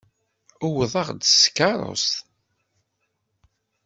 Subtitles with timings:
[0.65, 2.13] Uwḍeɣ-d s tkeṛṛust.